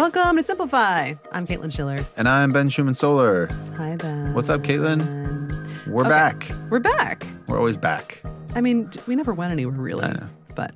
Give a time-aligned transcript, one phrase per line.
[0.00, 1.12] Welcome to Simplify.
[1.30, 1.98] I'm Caitlin Schiller.
[2.16, 3.50] And I'm Ben Schuman-Stoler.
[3.76, 4.32] Hi, Ben.
[4.32, 5.86] What's up, Caitlin?
[5.86, 6.08] We're Okay.
[6.08, 6.50] back.
[6.70, 7.26] We're back.
[7.46, 8.22] We're always back.
[8.54, 10.04] I mean, we never went anywhere really.
[10.04, 10.26] I know.
[10.54, 10.74] But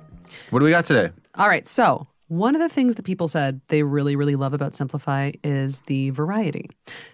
[0.51, 1.09] What do we got today?
[1.33, 4.75] all right, so one of the things that people said they really, really love about
[4.75, 6.69] Simplify is the variety.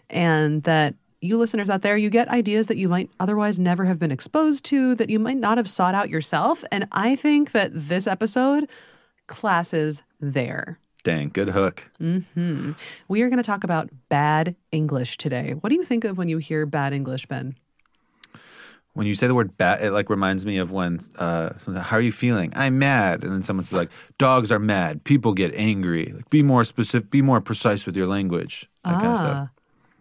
[0.09, 3.99] And that you listeners out there, you get ideas that you might otherwise never have
[3.99, 6.61] been exposed to, that you might not have sought out yourself.
[6.73, 8.69] And I think that this episode
[9.27, 10.77] classes there.
[11.03, 11.89] Dang, good hook.
[11.97, 12.71] hmm
[13.07, 15.53] We are going to talk about bad English today.
[15.59, 17.55] What do you think of when you hear bad English, Ben?
[18.93, 21.89] When you say the word bad, it like reminds me of when, uh, someone says,
[21.89, 22.51] how are you feeling?
[22.55, 23.23] I'm mad.
[23.23, 25.03] And then someone says like, dogs are mad.
[25.05, 26.11] People get angry.
[26.13, 28.69] Like, be more specific, be more precise with your language.
[28.83, 29.49] That kind of stuff.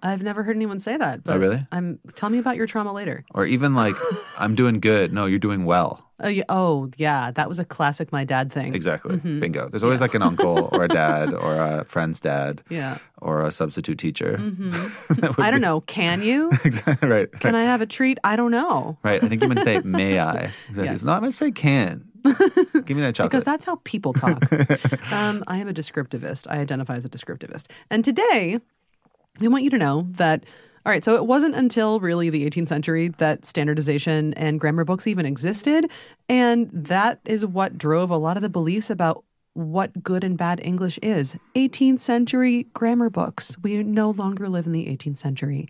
[0.03, 1.23] Ah, I've never heard anyone say that.
[1.25, 1.67] But Oh, really?
[1.71, 2.01] I'm.
[2.15, 3.25] Tell me about your trauma later.
[3.33, 3.95] Or even like,
[4.39, 5.13] I'm doing good.
[5.13, 6.10] No, you're doing well.
[6.23, 8.75] Oh, yeah, oh, yeah, that was a classic my dad thing.
[8.75, 9.17] Exactly.
[9.17, 9.41] Mm-hmm.
[9.41, 9.69] Bingo.
[9.71, 12.99] There's always like an uncle or a dad or a friend's dad Yeah.
[13.23, 14.33] or a substitute teacher.
[15.09, 15.81] Would I don't be- know.
[15.83, 16.51] Can you?
[16.65, 17.09] exactly.
[17.09, 17.33] Right.
[17.41, 18.19] Can I have a treat?
[18.23, 18.99] I don't know.
[19.03, 19.23] Right.
[19.25, 20.51] I think you meant to say, may I?
[20.69, 20.85] Exactly.
[20.85, 21.03] Yes.
[21.05, 22.05] No, I'm going to say can.
[22.23, 23.31] Give me that chocolate.
[23.31, 24.43] Because that's how people talk.
[25.11, 26.47] um, I am a descriptivist.
[26.51, 27.67] I identify as a descriptivist.
[27.91, 28.61] And today,
[29.41, 30.45] we want you to know that,
[30.87, 35.07] all right, so it wasn't until really the 18th century that standardization and grammar books
[35.07, 35.91] even existed.
[36.29, 40.61] And that is what drove a lot of the beliefs about what good and bad
[40.65, 41.37] English is.
[41.55, 43.57] 18th century grammar books.
[43.63, 45.69] We no longer live in the 18th century.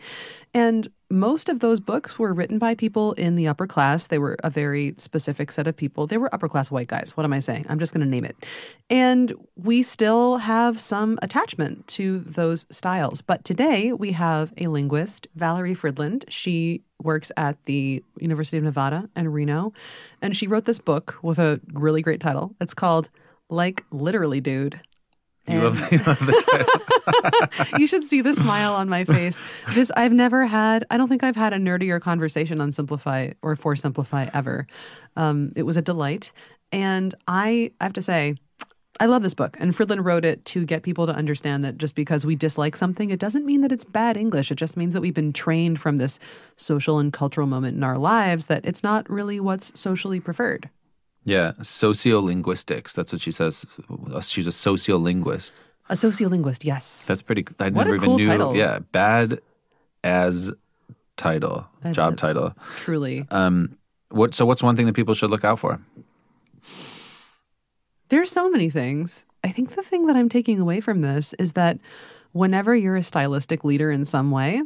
[0.55, 4.07] And most of those books were written by people in the upper class.
[4.07, 6.07] They were a very specific set of people.
[6.07, 7.17] They were upper class white guys.
[7.17, 7.67] What am I saying?
[7.69, 8.37] I'm just going to name it.
[8.89, 13.23] And we still have some attachment to those styles.
[13.23, 16.25] But today we have a linguist, Valerie Fridland.
[16.29, 19.73] She works at the University of Nevada in Reno.
[20.23, 22.55] And she wrote this book with a really great title.
[22.61, 23.11] It's called
[23.49, 24.81] Like Literally Dude.
[25.51, 27.79] You love, you love the title.
[27.79, 29.41] you should see the smile on my face.
[29.71, 30.85] This I've never had.
[30.91, 34.67] I don't think I've had a nerdier conversation on Simplify or for Simplify ever.
[35.17, 36.33] Um, it was a delight,
[36.73, 38.37] and I, I have to say.
[38.99, 41.95] I love this book, and Fridland wrote it to get people to understand that just
[41.95, 44.51] because we dislike something, it doesn't mean that it's bad English.
[44.51, 46.19] It just means that we've been trained from this
[46.57, 50.69] social and cultural moment in our lives that it's not really what's socially preferred.
[51.25, 51.53] Yeah.
[51.61, 52.93] Sociolinguistics.
[52.95, 53.67] That's what she says.
[54.23, 55.53] She's a sociolinguist.
[55.89, 57.07] A sociolinguist, yes.
[57.07, 58.27] That's pretty, I What a never even cool knew.
[58.27, 58.57] title.
[58.57, 58.79] Yeah.
[58.93, 59.41] Bad
[60.05, 60.51] as
[61.17, 62.17] title, That's job it.
[62.19, 62.55] title.
[62.77, 63.27] Truly.
[63.31, 63.77] Um,
[64.11, 65.81] what, so what's one thing that people should look out for?
[68.09, 69.27] There's so many things.
[69.45, 71.79] I think the thing that I'm taking away from this is that
[72.33, 74.63] whenever you're a stylistic leader in some way,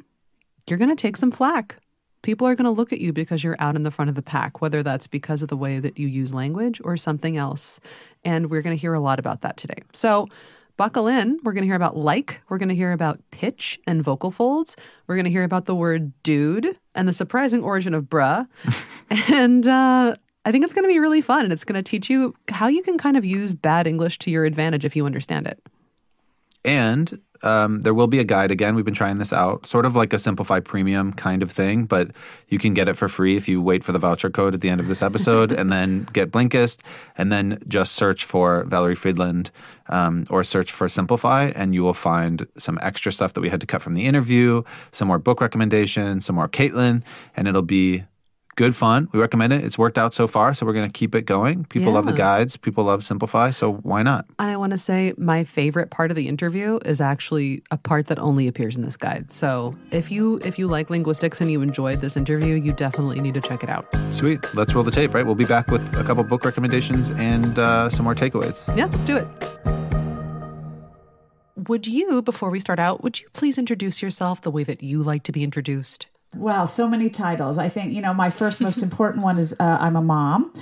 [0.67, 1.79] you're going to take some flack.
[2.25, 4.23] People are going to look at you because you're out in the front of the
[4.23, 7.81] pack, whether that's because of the way that you use language or something else.
[8.25, 9.83] And we're going to hear a lot about that today.
[9.93, 10.29] So,
[10.79, 11.39] buckle in.
[11.45, 14.75] We're going to hear about like, we're going to hear about pitch and vocal folds.
[15.07, 18.49] We're going to hear about the word dude and the surprising origin of bruh.
[19.31, 20.15] and uh,
[20.47, 22.69] I think it's going to be really fun and it's going to teach you how
[22.69, 25.61] you can kind of use bad English to your advantage if you understand it.
[26.65, 28.75] And um, there will be a guide again.
[28.75, 32.11] We've been trying this out, sort of like a Simplify Premium kind of thing, but
[32.49, 34.71] you can get it for free if you wait for the voucher code at the
[34.71, 36.81] end of this episode and then get Blinkist
[37.19, 39.51] and then just search for Valerie Fridland
[39.89, 43.61] um, or search for Simplify, and you will find some extra stuff that we had
[43.61, 44.63] to cut from the interview,
[44.93, 47.03] some more book recommendations, some more Caitlin,
[47.37, 48.05] and it'll be
[48.57, 49.09] good fun.
[49.13, 49.65] We recommend it.
[49.65, 51.65] It's worked out so far, so we're going to keep it going.
[51.67, 54.27] People love the guides, people love Simplify, so why not?
[54.39, 58.07] And I want to say my favorite part of the interview is actually a part
[58.07, 59.33] that only appears in this guide.
[59.33, 63.35] So if you if you like linguistics and you enjoyed this interview, you definitely need
[63.35, 63.87] to check it out.
[64.11, 64.41] Sweet.
[64.55, 65.25] Let's roll the tape, right?
[65.25, 68.65] We'll be back with a couple book recommendations and uh, some more takeaways.
[68.77, 69.27] Yeah, let's do it.
[71.69, 75.03] Would you, before we start out, would you please introduce yourself the way that you
[75.03, 76.09] like to be introduced?
[76.37, 77.59] Wow, so many titles.
[77.59, 80.53] I think, you know, my first most important one is uh, I'm a mom.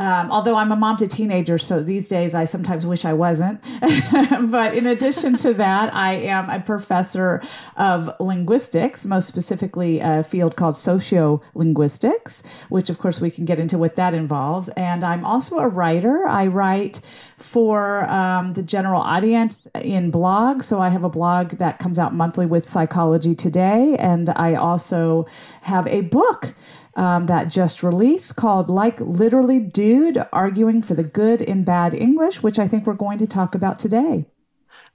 [0.00, 3.60] Um, although I'm a mom to teenagers, so these days I sometimes wish I wasn't.
[4.50, 7.42] but in addition to that, I am a professor
[7.76, 13.76] of linguistics, most specifically a field called sociolinguistics, which of course we can get into
[13.76, 14.70] what that involves.
[14.70, 16.26] And I'm also a writer.
[16.26, 17.02] I write
[17.36, 20.62] for um, the general audience in blogs.
[20.62, 23.96] So I have a blog that comes out monthly with Psychology Today.
[23.98, 25.26] And I also
[25.60, 26.54] have a book
[26.96, 32.42] um, that just released called Like Literally Dude Arguing for the Good in Bad English,
[32.42, 34.26] which I think we're going to talk about today.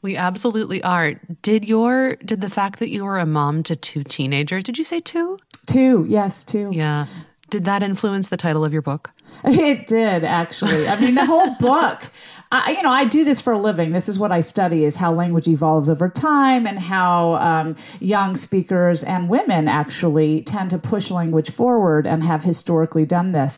[0.02, 1.14] We absolutely are.
[1.42, 4.84] Did your did the fact that you were a mom to two teenagers, did you
[4.84, 5.40] say two?
[5.66, 6.70] Two, yes, two.
[6.72, 7.08] Yeah.
[7.50, 9.12] Did that influence the title of your book?
[9.44, 10.88] It did actually.
[10.88, 12.04] I mean, the whole book
[12.52, 13.92] I, you know, I do this for a living.
[13.92, 18.36] This is what I study: is how language evolves over time, and how um, young
[18.36, 23.58] speakers and women actually tend to push language forward and have historically done this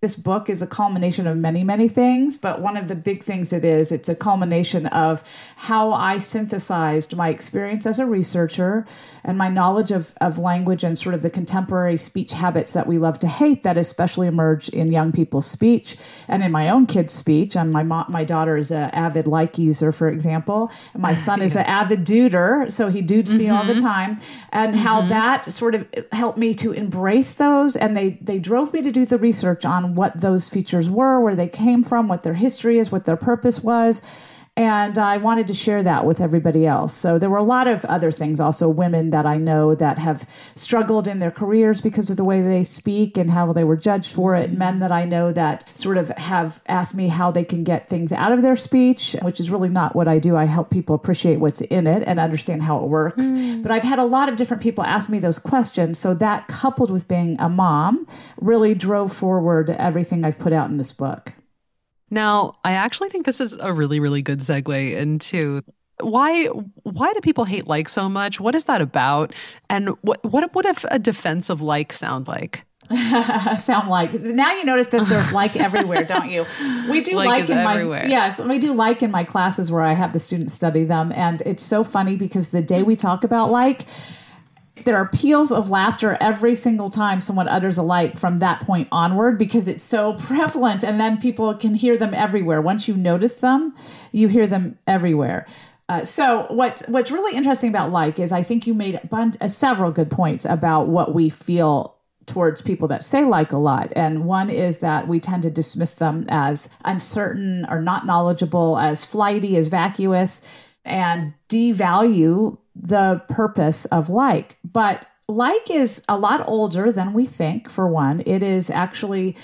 [0.00, 3.52] this book is a culmination of many, many things, but one of the big things
[3.52, 5.22] it is, it's a culmination of
[5.56, 8.86] how I synthesized my experience as a researcher
[9.24, 12.98] and my knowledge of, of language and sort of the contemporary speech habits that we
[12.98, 15.96] love to hate that especially emerge in young people's speech
[16.28, 17.56] and in my own kids' speech.
[17.56, 20.70] And my mo- my daughter is an avid like user, for example.
[20.94, 23.38] And my son is an avid duder, so he dudes mm-hmm.
[23.38, 23.86] me all the mm-hmm.
[23.86, 24.18] time.
[24.52, 24.82] And mm-hmm.
[24.82, 28.90] how that sort of helped me to embrace those, and they they drove me to
[28.90, 32.78] do the research on what those features were, where they came from, what their history
[32.78, 34.02] is, what their purpose was.
[34.60, 36.92] And I wanted to share that with everybody else.
[36.92, 40.28] So there were a lot of other things, also women that I know that have
[40.54, 44.14] struggled in their careers because of the way they speak and how they were judged
[44.14, 44.52] for it.
[44.52, 48.12] Men that I know that sort of have asked me how they can get things
[48.12, 50.36] out of their speech, which is really not what I do.
[50.36, 53.32] I help people appreciate what's in it and understand how it works.
[53.32, 53.62] Mm.
[53.62, 55.98] But I've had a lot of different people ask me those questions.
[55.98, 58.06] So that coupled with being a mom
[58.38, 61.32] really drove forward everything I've put out in this book.
[62.10, 65.62] Now, I actually think this is a really, really good segue into
[66.02, 68.40] why why do people hate like so much?
[68.40, 69.32] What is that about?
[69.68, 72.64] And what what what if a defense of like sound like?
[73.58, 76.44] sound like now you notice that there's like everywhere don't you
[76.90, 78.02] we do like, like in everywhere.
[78.02, 81.12] my yes we do like in my classes where i have the students study them
[81.12, 83.82] and it's so funny because the day we talk about like
[84.84, 88.88] there are peals of laughter every single time someone utters a like from that point
[88.90, 92.60] onward because it's so prevalent and then people can hear them everywhere.
[92.60, 93.74] Once you notice them
[94.12, 95.46] you hear them everywhere.
[95.88, 99.90] Uh, so what what's really interesting about like is i think you made uh, several
[99.90, 101.96] good points about what we feel
[102.30, 103.92] towards people that say like a lot.
[103.96, 109.04] And one is that we tend to dismiss them as uncertain or not knowledgeable as
[109.04, 110.40] flighty as vacuous
[110.84, 114.58] and devalue the purpose of like.
[114.64, 118.22] But like is a lot older than we think, for one.
[118.26, 119.36] It is actually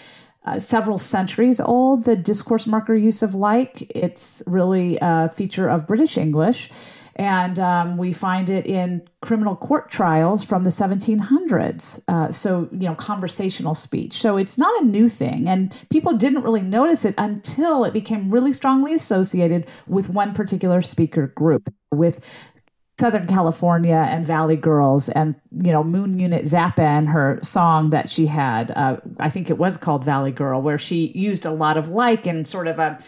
[0.44, 3.91] uh, several centuries old, the discourse marker use of like.
[3.94, 6.71] It's really a feature of British English.
[7.16, 12.00] And um, we find it in criminal court trials from the 1700s.
[12.06, 14.12] Uh, so, you know, conversational speech.
[14.12, 15.48] So it's not a new thing.
[15.48, 20.82] And people didn't really notice it until it became really strongly associated with one particular
[20.82, 22.24] speaker group, with
[22.98, 28.08] Southern California and Valley Girls and you know Moon Unit Zappa and her song that
[28.08, 31.76] she had uh, I think it was called Valley Girl where she used a lot
[31.76, 32.98] of like and sort of a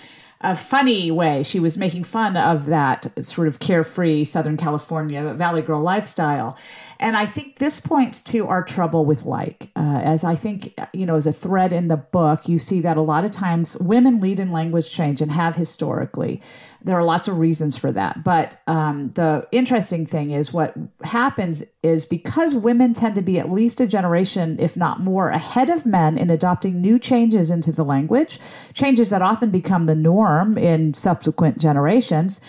[0.41, 1.43] a funny way.
[1.43, 6.57] She was making fun of that sort of carefree Southern California Valley Girl lifestyle.
[7.01, 9.71] And I think this points to our trouble with like.
[9.77, 12.97] Uh, as I think, you know, as a thread in the book, you see that
[12.97, 16.41] a lot of times women lead in language change and have historically.
[16.83, 18.25] There are lots of reasons for that.
[18.25, 20.75] But um, the interesting thing is what
[21.05, 25.71] happens is because women tend to be at least a generation, if not more, ahead
[25.71, 28.41] of men in adopting new changes into the language,
[28.75, 32.41] changes that often become the norm in subsequent generations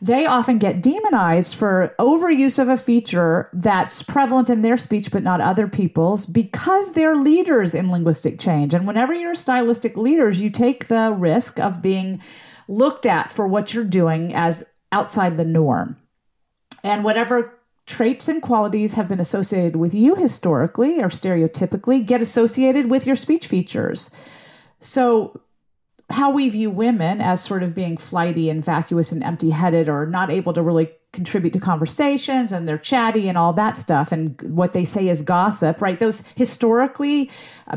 [0.00, 5.22] they often get demonized for overuse of a feature that's prevalent in their speech but
[5.22, 8.74] not other people's because they're leaders in linguistic change.
[8.74, 12.20] And whenever you're stylistic leaders, you take the risk of being
[12.68, 15.96] looked at for what you're doing as outside the norm.
[16.84, 17.52] And whatever
[17.86, 23.16] traits and qualities have been associated with you historically or stereotypically get associated with your
[23.16, 24.10] speech features.
[24.80, 25.40] So
[26.10, 30.06] how we view women as sort of being flighty and vacuous and empty headed or
[30.06, 34.40] not able to really contribute to conversations and they're chatty and all that stuff and
[34.42, 35.98] what they say is gossip, right?
[35.98, 37.30] Those historically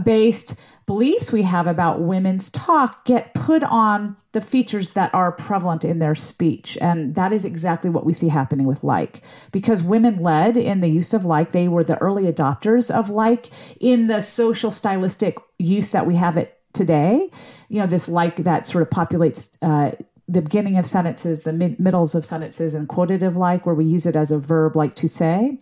[0.04, 0.56] based
[0.86, 6.00] beliefs we have about women's talk get put on the features that are prevalent in
[6.00, 6.78] their speech.
[6.82, 9.22] And that is exactly what we see happening with like.
[9.52, 13.50] Because women led in the use of like, they were the early adopters of like
[13.80, 17.30] in the social stylistic use that we have it today.
[17.70, 19.92] You know, this like that sort of populates uh,
[20.28, 24.06] the beginning of sentences, the mid- middles of sentences, and quotative like, where we use
[24.06, 25.58] it as a verb like to say.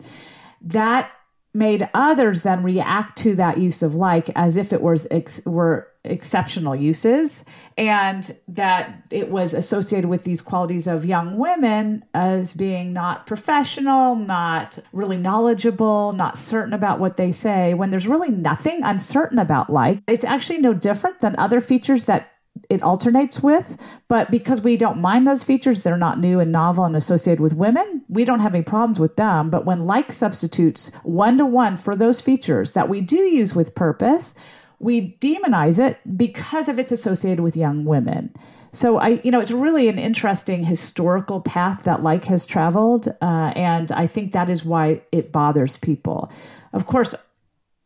[0.60, 1.10] That
[1.58, 5.88] made others then react to that use of like as if it was ex- were
[6.04, 7.44] exceptional uses
[7.76, 14.14] and that it was associated with these qualities of young women as being not professional
[14.14, 19.68] not really knowledgeable not certain about what they say when there's really nothing uncertain about
[19.70, 22.32] like it's actually no different than other features that
[22.68, 23.80] it alternates with.
[24.08, 27.54] But because we don't mind those features, they're not new and novel and associated with
[27.54, 29.50] women, we don't have any problems with them.
[29.50, 33.74] But when like substitutes one to one for those features that we do use with
[33.74, 34.34] purpose,
[34.78, 38.32] we demonize it because of it's associated with young women.
[38.70, 43.52] So I, you know, it's really an interesting historical path that like has traveled, uh,
[43.56, 46.30] and I think that is why it bothers people.
[46.72, 47.14] Of course,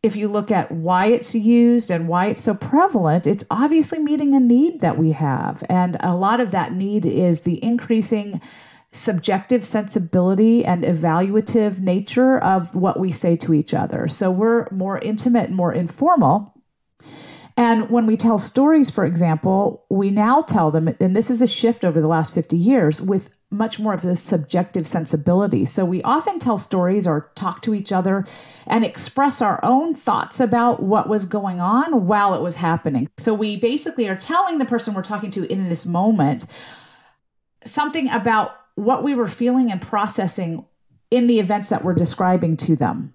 [0.03, 4.35] if you look at why it's used and why it's so prevalent, it's obviously meeting
[4.35, 8.41] a need that we have, and a lot of that need is the increasing
[8.91, 14.07] subjective sensibility and evaluative nature of what we say to each other.
[14.07, 16.52] So we're more intimate and more informal
[17.55, 21.47] and when we tell stories, for example, we now tell them, and this is a
[21.47, 25.63] shift over the last 50 years with much more of this subjective sensibility.
[25.63, 28.25] So we often tell stories or talk to each other
[28.65, 33.07] and express our own thoughts about what was going on while it was happening.
[33.17, 36.47] So we basically are telling the person we're talking to in this moment
[37.63, 40.65] something about what we were feeling and processing
[41.11, 43.13] in the events that we're describing to them.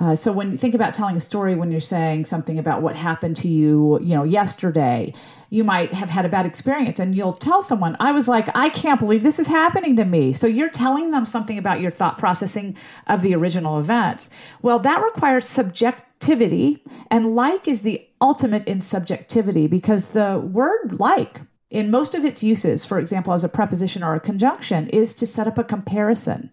[0.00, 2.96] Uh, so when you think about telling a story, when you're saying something about what
[2.96, 5.14] happened to you, you know, yesterday,
[5.50, 8.70] you might have had a bad experience, and you'll tell someone, "I was like, I
[8.70, 12.18] can't believe this is happening to me." So you're telling them something about your thought
[12.18, 14.30] processing of the original events.
[14.62, 21.42] Well, that requires subjectivity, and like is the ultimate in subjectivity because the word like
[21.70, 25.26] in most of its uses, for example, as a preposition or a conjunction, is to
[25.26, 26.50] set up a comparison.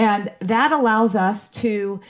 [0.00, 2.00] And that allows us to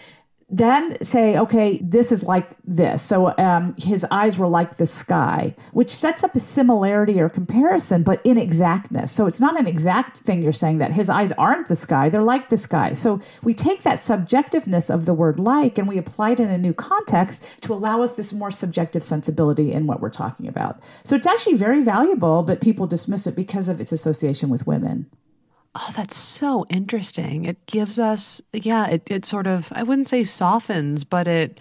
[0.49, 3.03] then say, okay, this is like this.
[3.03, 8.05] So um, his eyes were like the sky, which sets up a similarity or comparison,
[8.05, 9.11] but inexactness.
[9.11, 12.23] So it's not an exact thing you're saying that his eyes aren't the sky, they're
[12.23, 12.93] like the sky.
[12.93, 16.59] So we take that subjectiveness of the word like and we apply it in a
[16.59, 20.81] new context to allow us this more subjective sensibility in what we're talking about.
[21.03, 25.11] So it's actually very valuable, but people dismiss it because of its association with women.
[25.75, 27.45] Oh, that's so interesting.
[27.45, 31.61] It gives us, yeah, it, it sort of, I wouldn't say softens, but it,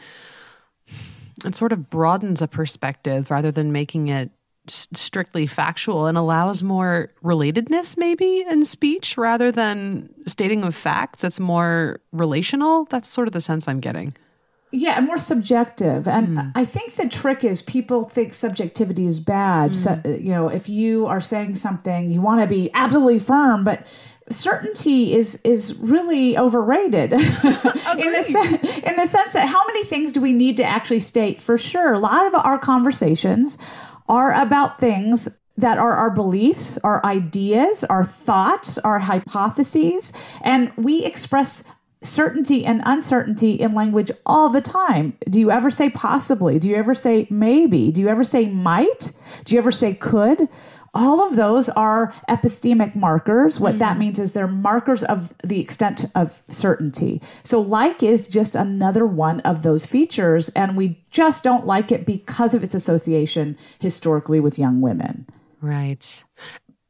[1.46, 4.32] it sort of broadens a perspective rather than making it
[4.68, 11.24] strictly factual and allows more relatedness maybe in speech rather than stating of facts.
[11.24, 12.86] It's more relational.
[12.86, 14.16] That's sort of the sense I'm getting.
[14.72, 16.08] Yeah, more subjective.
[16.08, 16.52] And mm.
[16.54, 19.72] I think the trick is people think subjectivity is bad.
[19.72, 19.76] Mm.
[19.76, 23.88] So, you know, if you are saying something, you want to be absolutely firm, but
[24.30, 30.12] certainty is is really overrated in the sen- in the sense that how many things
[30.12, 33.58] do we need to actually state for sure a lot of our conversations
[34.08, 35.28] are about things
[35.60, 41.64] that are our beliefs, our ideas, our thoughts, our hypotheses, and we express
[42.02, 45.18] certainty and uncertainty in language all the time.
[45.30, 46.60] Do you ever say possibly?
[46.60, 47.92] Do you ever say maybe?
[47.92, 49.12] Do you ever say might?
[49.44, 50.48] Do you ever say could?
[50.94, 53.60] All of those are epistemic markers.
[53.60, 53.80] What mm-hmm.
[53.80, 57.22] that means is they're markers of the extent of certainty.
[57.44, 62.08] So, like is just another one of those features, and we just don't like it
[62.08, 65.28] because of its association historically with young women.
[65.62, 66.24] Right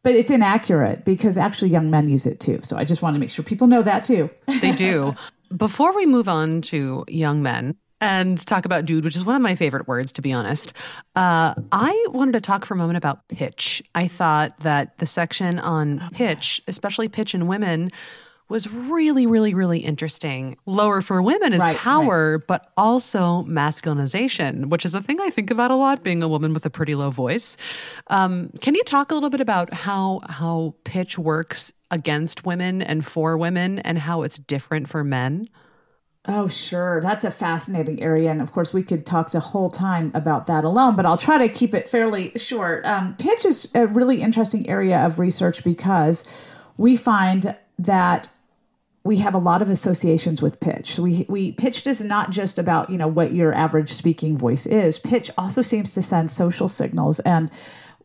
[0.03, 2.60] but it's inaccurate because actually young men use it too.
[2.63, 4.29] So I just want to make sure people know that too.
[4.62, 5.15] they do.
[5.58, 9.41] Before we move on to young men and talk about dude, which is one of
[9.41, 10.74] my favorite words, to be honest,
[11.15, 13.82] uh, I wanted to talk for a moment about pitch.
[13.96, 17.91] I thought that the section on pitch, especially pitch in women,
[18.50, 20.58] was really, really, really interesting.
[20.65, 22.48] Lower for women is right, power, right.
[22.48, 26.53] but also masculinization, which is a thing I think about a lot, being a woman
[26.53, 27.56] with a pretty low voice.
[28.08, 33.06] Um, can you talk a little bit about how how pitch works against women and
[33.06, 35.50] for women, and how it's different for men?
[36.27, 37.01] Oh, sure.
[37.01, 38.29] That's a fascinating area.
[38.29, 41.38] And of course, we could talk the whole time about that alone, but I'll try
[41.39, 42.86] to keep it fairly short.
[42.86, 46.24] Um, pitch is a really interesting area of research because
[46.77, 48.29] we find that
[49.03, 51.00] we have a lot of associations with pitch.
[51.00, 55.00] We we pitched is not just about you know what your average speaking voice is.
[55.00, 57.50] Pitch also seems to send social signals, and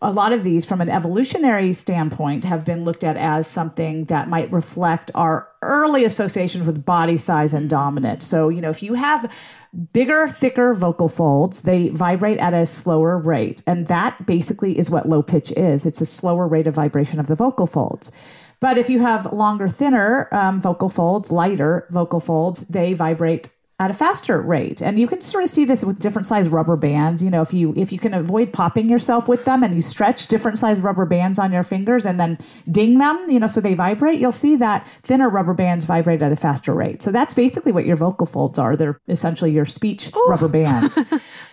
[0.03, 4.29] a lot of these, from an evolutionary standpoint, have been looked at as something that
[4.29, 8.27] might reflect our early associations with body size and dominance.
[8.27, 9.33] So you know if you have
[9.93, 11.63] bigger, thicker vocal folds.
[11.63, 13.63] They vibrate at a slower rate.
[13.67, 17.27] And that basically is what low pitch is it's a slower rate of vibration of
[17.27, 18.13] the vocal folds.
[18.64, 23.90] But if you have longer, thinner um, vocal folds, lighter vocal folds, they vibrate at
[23.90, 24.80] a faster rate.
[24.80, 27.23] And you can sort of see this with different size rubber bands.
[27.23, 30.28] You know if you if you can avoid popping yourself with them and you stretch
[30.28, 32.38] different size rubber bands on your fingers and then
[32.71, 36.33] ding them you know so they vibrate you'll see that thinner rubber bands vibrate at
[36.33, 37.02] a faster rate.
[37.02, 38.75] So that's basically what your vocal folds are.
[38.75, 40.26] They're essentially your speech Ooh.
[40.26, 40.99] rubber bands.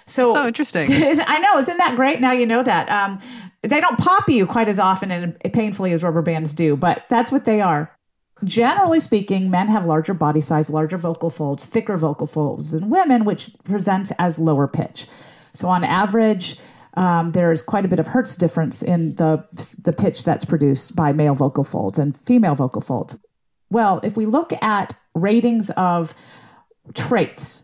[0.07, 0.81] So, so interesting.
[0.91, 2.19] I know isn't that great?
[2.19, 2.89] Now you know that.
[2.89, 3.19] Um,
[3.63, 7.31] they don't pop you quite as often and painfully as rubber bands do, but that's
[7.31, 7.95] what they are.
[8.43, 13.23] generally speaking, men have larger body size, larger vocal folds, thicker vocal folds than women,
[13.23, 15.05] which presents as lower pitch.
[15.53, 16.57] So, on average,
[16.95, 19.45] um, there's quite a bit of hertz difference in the
[19.83, 23.17] the pitch that's produced by male vocal folds and female vocal folds.
[23.69, 26.13] Well, if we look at ratings of
[26.93, 27.63] traits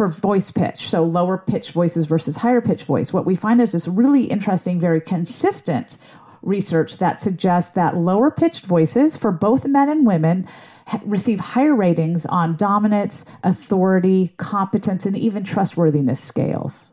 [0.00, 3.72] for voice pitch, so lower pitch voices versus higher pitch voice, what we find is
[3.72, 5.98] this really interesting, very consistent
[6.40, 10.48] research that suggests that lower pitched voices for both men and women
[11.04, 16.92] receive higher ratings on dominance, authority, competence, and even trustworthiness scales.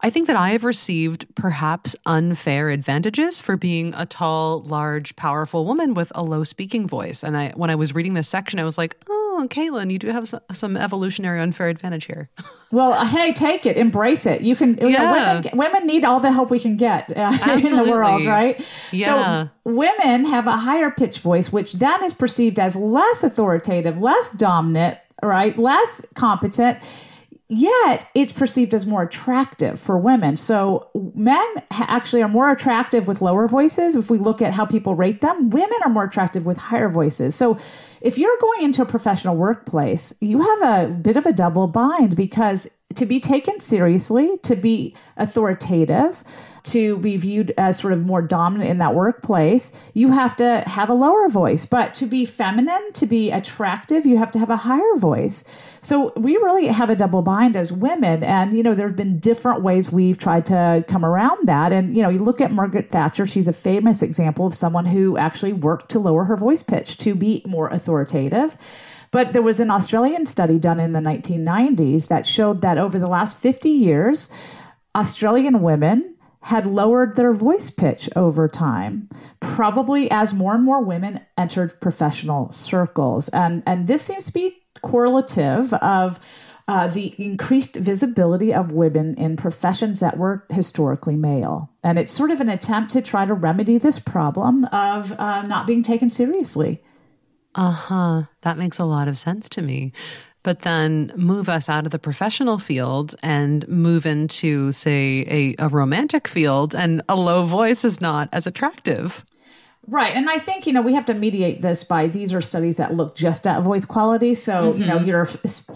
[0.00, 5.66] I think that I have received perhaps unfair advantages for being a tall, large, powerful
[5.66, 7.22] woman with a low speaking voice.
[7.22, 10.08] And I, when I was reading this section, I was like, oh, Caitlin, you do
[10.08, 12.30] have some, evolutionary unfair advantage here.
[12.72, 14.42] Well, uh, hey, take it, embrace it.
[14.42, 14.78] You can.
[14.78, 15.40] Yeah.
[15.40, 18.64] women, women need all the help we can get uh, in the world, right?
[18.92, 19.48] Yeah.
[19.64, 24.30] So women have a higher pitch voice, which then is perceived as less authoritative, less
[24.30, 25.58] dominant, right?
[25.58, 26.78] Less competent
[27.50, 30.36] yet it's perceived as more attractive for women.
[30.36, 33.96] So men actually are more attractive with lower voices.
[33.96, 37.34] If we look at how people rate them, women are more attractive with higher voices.
[37.34, 37.58] So
[38.00, 42.14] if you're going into a professional workplace, you have a bit of a double bind
[42.14, 46.24] because to be taken seriously, to be authoritative,
[46.62, 50.90] to be viewed as sort of more dominant in that workplace, you have to have
[50.90, 51.64] a lower voice.
[51.66, 55.44] But to be feminine, to be attractive, you have to have a higher voice.
[55.82, 58.22] So we really have a double bind as women.
[58.22, 61.72] And, you know, there have been different ways we've tried to come around that.
[61.72, 65.16] And, you know, you look at Margaret Thatcher, she's a famous example of someone who
[65.16, 68.56] actually worked to lower her voice pitch to be more authoritative.
[69.12, 73.10] But there was an Australian study done in the 1990s that showed that over the
[73.10, 74.30] last 50 years,
[74.94, 79.08] Australian women had lowered their voice pitch over time,
[79.40, 83.28] probably as more and more women entered professional circles.
[83.28, 86.18] And, and this seems to be correlative of
[86.66, 91.68] uh, the increased visibility of women in professions that were historically male.
[91.82, 95.66] And it's sort of an attempt to try to remedy this problem of uh, not
[95.66, 96.80] being taken seriously.
[97.54, 98.22] Uh huh.
[98.42, 99.92] That makes a lot of sense to me
[100.42, 105.68] but then move us out of the professional field and move into, say, a, a
[105.68, 109.24] romantic field, and a low voice is not as attractive.
[109.86, 110.14] Right.
[110.14, 112.94] And I think, you know, we have to mediate this by these are studies that
[112.94, 114.34] look just at voice quality.
[114.34, 114.80] So, mm-hmm.
[114.80, 115.08] you know, mm-hmm.
[115.08, 115.26] your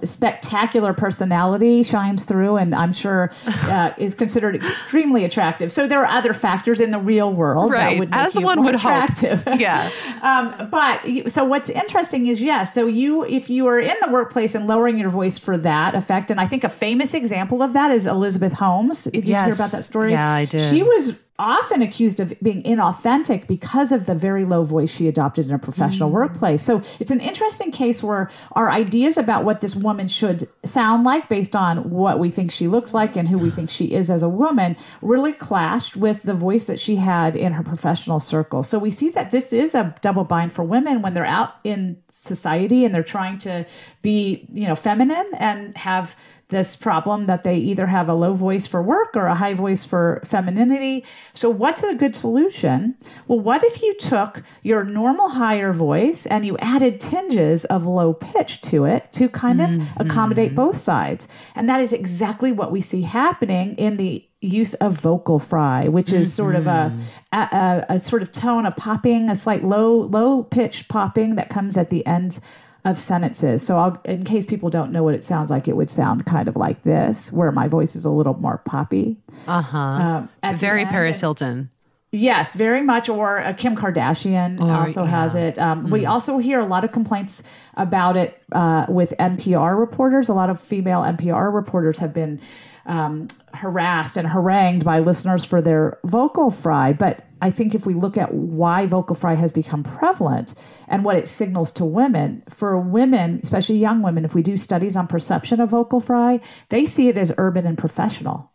[0.07, 5.73] spectacular personality shines through and I'm sure uh, is considered extremely attractive.
[5.73, 7.95] So there are other factors in the real world right.
[7.95, 9.43] that would make As you one more would attractive.
[9.43, 9.59] Hope.
[9.65, 9.89] Yeah.
[10.23, 14.55] um, but so what's interesting is, yes, so you, if you are in the workplace
[14.55, 17.91] and lowering your voice for that effect, and I think a famous example of that
[17.91, 19.05] is Elizabeth Holmes.
[19.05, 19.47] Did you yes.
[19.47, 20.11] hear about that story?
[20.11, 20.61] Yeah, I did.
[20.61, 25.47] She was often accused of being inauthentic because of the very low voice she adopted
[25.47, 26.13] in a professional mm.
[26.13, 26.63] workplace.
[26.63, 31.29] So it's an interesting case where our ideas about what this woman should sound like
[31.29, 34.23] based on what we think she looks like and who we think she is as
[34.23, 38.63] a woman really clashed with the voice that she had in her professional circle.
[38.63, 42.01] So we see that this is a double bind for women when they're out in
[42.09, 43.67] society and they're trying to
[44.03, 46.17] be, you know, feminine and have
[46.49, 49.85] this problem that they either have a low voice for work or a high voice
[49.85, 51.05] for femininity.
[51.33, 52.97] So, what's a good solution?
[53.27, 58.13] Well, what if you took your normal higher voice and you added tinges of low
[58.13, 60.03] pitch to it to kind of mm-hmm.
[60.03, 61.29] accommodate both sides?
[61.55, 66.13] And that is exactly what we see happening in the use of vocal fry, which
[66.13, 66.37] is mm-hmm.
[66.37, 67.57] sort of a, mm-hmm.
[67.57, 71.77] a, a, sort of tone, a popping, a slight low low pitch popping that comes
[71.77, 72.41] at the ends
[72.85, 73.65] of sentences.
[73.65, 76.49] So, I'll, in case people don't know what it sounds like, it would sound kind
[76.49, 79.17] of like this, where my voice is a little more poppy.
[79.47, 80.27] Uh-huh.
[80.43, 81.71] Um, Very Paris Hilton.
[82.15, 83.09] Yes, very much.
[83.09, 85.11] Or uh, Kim Kardashian or, also yeah.
[85.11, 85.59] has it.
[85.59, 85.91] Um, mm.
[85.91, 87.43] We also hear a lot of complaints
[87.77, 90.29] about it uh, with NPR reporters.
[90.29, 92.41] A lot of female NPR reporters have been
[92.87, 96.93] um, harassed and harangued by listeners for their vocal fry.
[96.93, 100.55] But I think if we look at why vocal fry has become prevalent
[100.89, 104.97] and what it signals to women, for women, especially young women, if we do studies
[104.97, 108.51] on perception of vocal fry, they see it as urban and professional.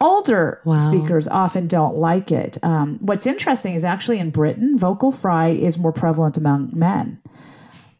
[0.00, 0.76] Older wow.
[0.76, 2.58] speakers often don't like it.
[2.62, 7.22] Um, what's interesting is actually in Britain, vocal fry is more prevalent among men,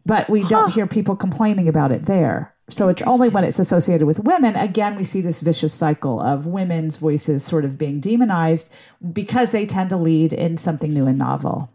[0.04, 2.53] but we don't hear people complaining about it there.
[2.70, 6.46] So it's only when it's associated with women, again, we see this vicious cycle of
[6.46, 8.72] women's voices sort of being demonized
[9.12, 11.70] because they tend to lead in something new and novel.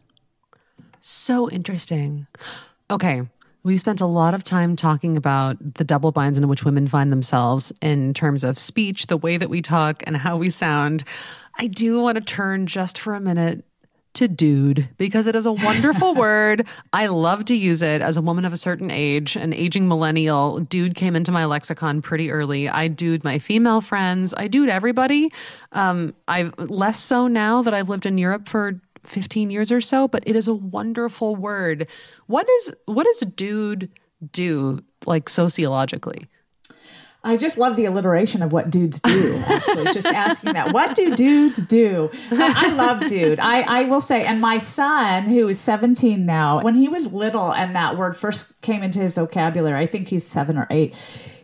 [0.99, 2.25] So interesting.
[2.89, 3.21] Okay.
[3.63, 7.11] We've spent a lot of time talking about the double binds in which women find
[7.11, 11.03] themselves in terms of speech, the way that we talk, and how we sound.
[11.57, 13.65] I do want to turn just for a minute
[14.13, 16.67] to dude because it is a wonderful word.
[16.93, 20.59] I love to use it as a woman of a certain age, an aging millennial.
[20.59, 22.67] Dude came into my lexicon pretty early.
[22.69, 24.33] I dude my female friends.
[24.35, 25.31] I dude everybody.
[25.71, 30.07] Um, I've less so now that I've lived in Europe for 15 years or so,
[30.07, 31.87] but it is a wonderful word.
[32.27, 33.89] What is what does dude
[34.31, 36.27] do like sociologically?
[37.21, 40.73] I just love the alliteration of what dudes do, actually, just asking that.
[40.73, 42.09] What do dudes do?
[42.31, 43.39] I, I love dude.
[43.39, 47.51] I, I will say, and my son, who is 17 now, when he was little
[47.53, 50.95] and that word first came into his vocabulary, I think he's seven or eight,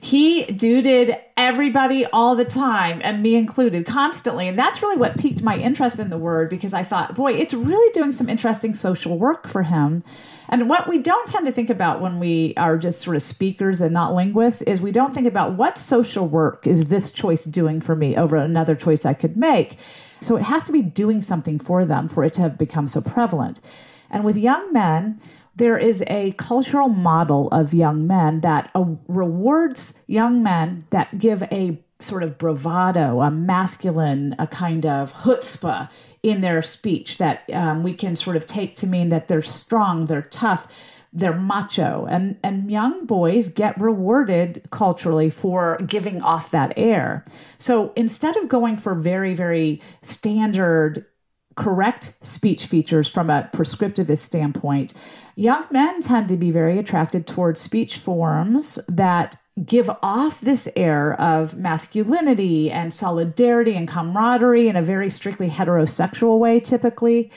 [0.05, 5.41] he duded everybody all the time and me included constantly and that's really what piqued
[5.41, 9.17] my interest in the word because i thought boy it's really doing some interesting social
[9.17, 10.03] work for him
[10.49, 13.81] and what we don't tend to think about when we are just sort of speakers
[13.81, 17.79] and not linguists is we don't think about what social work is this choice doing
[17.79, 19.77] for me over another choice i could make.
[20.19, 23.01] So it has to be doing something for them for it to have become so
[23.01, 23.60] prevalent.
[24.10, 25.19] And with young men
[25.55, 31.43] there is a cultural model of young men that uh, rewards young men that give
[31.43, 35.89] a sort of bravado, a masculine, a kind of chutzpah
[36.25, 40.07] in their speech that um, we can sort of take to mean that they're strong,
[40.07, 40.67] they're tough,
[41.13, 47.23] they're macho, and and young boys get rewarded culturally for giving off that air.
[47.59, 51.05] So instead of going for very very standard
[51.55, 54.95] correct speech features from a prescriptivist standpoint,
[55.35, 61.19] young men tend to be very attracted towards speech forms that give off this air
[61.19, 67.31] of masculinity and solidarity and camaraderie in a very strictly heterosexual way, typically.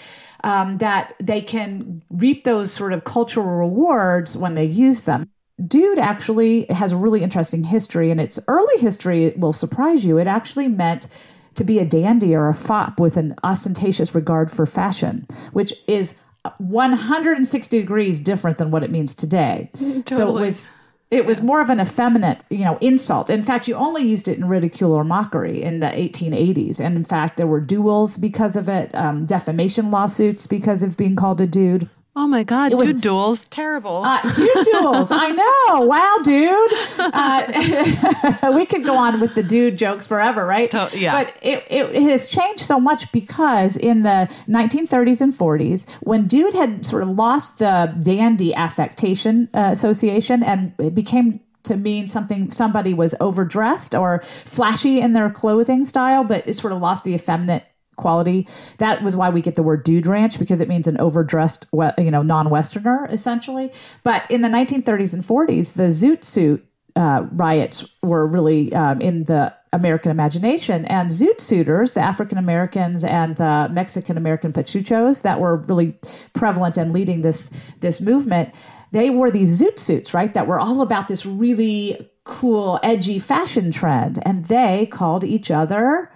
[0.44, 5.28] Um, that they can reap those sort of cultural rewards when they use them.
[5.66, 10.16] Dude actually has a really interesting history, and its early history will surprise you.
[10.16, 11.08] It actually meant
[11.56, 16.14] to be a dandy or a fop with an ostentatious regard for fashion, which is
[16.58, 19.70] 160 degrees different than what it means today.
[19.74, 20.04] Totally.
[20.06, 20.72] So it was
[21.10, 23.30] it was more of an effeminate, you know, insult.
[23.30, 26.80] In fact, you only used it in ridicule or mockery in the 1880s.
[26.80, 31.16] And in fact, there were duels because of it, um, defamation lawsuits because of being
[31.16, 31.88] called a dude.
[32.20, 34.02] Oh my God, it dude was, duels, terrible.
[34.04, 35.82] Uh, dude duels, I know.
[35.88, 36.72] Wow, dude.
[36.98, 40.68] Uh, we could go on with the dude jokes forever, right?
[40.72, 41.12] To- yeah.
[41.12, 46.26] But it, it, it, has changed so much because in the 1930s and 40s, when
[46.26, 52.08] dude had sort of lost the dandy affectation uh, association and it became to mean
[52.08, 57.04] something somebody was overdressed or flashy in their clothing style, but it sort of lost
[57.04, 57.64] the effeminate
[57.98, 58.48] quality.
[58.78, 62.10] That was why we get the word dude ranch because it means an overdressed, you
[62.10, 63.70] know, non-Westerner essentially.
[64.02, 66.64] But in the 1930s and 40s, the Zoot Suit
[66.96, 70.84] uh, riots were really um, in the American imagination.
[70.86, 75.98] And Zoot Suiters, the African Americans and the Mexican American pachucos that were really
[76.32, 78.54] prevalent and leading this this movement,
[78.92, 80.32] they wore these Zoot suits, right?
[80.34, 86.10] That were all about this really cool, edgy fashion trend, and they called each other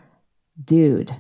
[0.63, 1.15] dude.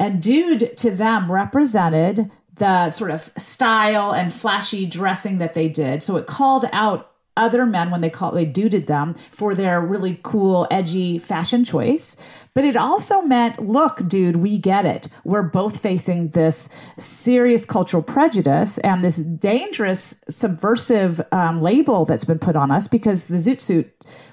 [0.00, 6.02] And dude to them represented the sort of style and flashy dressing that they did.
[6.02, 10.18] So it called out other men when they called they duded them for their really
[10.22, 12.16] cool, edgy fashion choice.
[12.60, 15.08] But it also meant, look, dude, we get it.
[15.24, 16.68] We're both facing this
[16.98, 23.28] serious cultural prejudice and this dangerous subversive um, label that's been put on us because
[23.28, 23.90] the zoot suit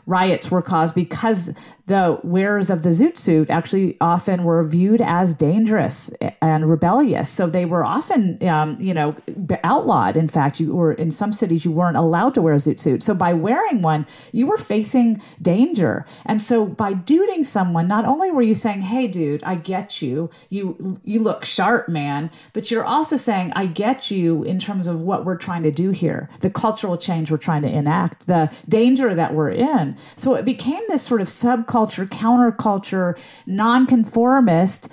[0.08, 1.52] riots were caused because
[1.86, 6.12] the wearers of the zoot suit actually often were viewed as dangerous
[6.42, 7.30] and rebellious.
[7.30, 9.16] So they were often, um, you know,
[9.64, 10.18] outlawed.
[10.18, 13.04] In fact, you were in some cities you weren't allowed to wear a zoot suit.
[13.04, 16.06] So by wearing one, you were facing danger.
[16.26, 20.30] And so by duding someone, not only were you saying, "Hey, dude, I get you.
[20.50, 25.02] You you look sharp, man," but you're also saying, "I get you" in terms of
[25.02, 29.16] what we're trying to do here, the cultural change we're trying to enact, the danger
[29.16, 29.96] that we're in.
[30.16, 34.90] So it became this sort of subculture, counterculture, nonconformist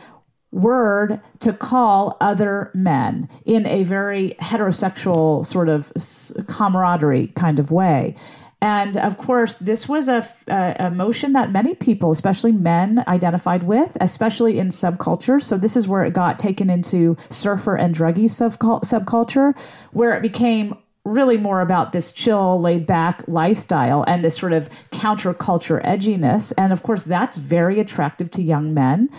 [0.54, 5.92] word to call other men in a very heterosexual sort of
[6.46, 8.14] camaraderie kind of way.
[8.60, 13.96] And of course, this was a, a, emotion that many people, especially men, identified with,
[14.00, 15.40] especially in subculture.
[15.42, 19.56] So this is where it got taken into surfer and druggy subculture,
[19.92, 24.70] where it became really more about this chill, laid back lifestyle and this sort of
[24.90, 26.52] counterculture edginess.
[26.56, 29.10] And of course, that's very attractive to young men.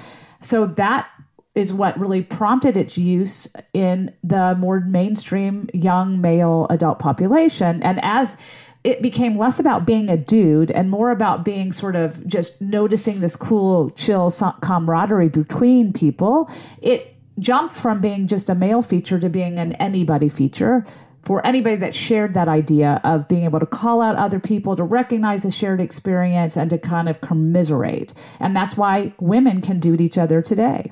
[0.42, 1.08] So that
[1.56, 7.82] is what really prompted its use in the more mainstream young male adult population.
[7.82, 8.38] And as
[8.84, 13.20] it became less about being a dude and more about being sort of just noticing
[13.20, 14.30] this cool, chill
[14.62, 16.48] camaraderie between people.
[16.84, 20.86] It jumped from being just a male feature to being an anybody feature
[21.24, 24.84] for anybody that shared that idea of being able to call out other people, to
[24.84, 28.14] recognize a shared experience, and to kind of commiserate.
[28.40, 30.92] And that's why women can do it each other today.